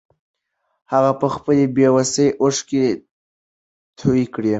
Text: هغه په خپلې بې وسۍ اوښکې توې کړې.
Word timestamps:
هغه 0.91 1.11
په 1.21 1.27
خپلې 1.35 1.63
بې 1.75 1.87
وسۍ 1.95 2.27
اوښکې 2.41 2.85
توې 3.99 4.25
کړې. 4.33 4.49